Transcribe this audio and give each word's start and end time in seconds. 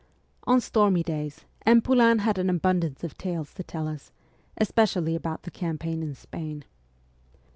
On 0.45 0.59
stormy 0.59 1.03
days 1.03 1.45
M. 1.63 1.79
Poulain 1.79 2.17
had 2.21 2.39
an 2.39 2.49
abundance 2.49 3.03
of 3.03 3.15
tales 3.19 3.53
to 3.53 3.61
tell 3.61 3.87
us, 3.87 4.11
especially 4.57 5.13
about 5.13 5.43
the 5.43 5.51
campaign 5.51 6.01
in 6.01 6.15
Spain. 6.15 6.63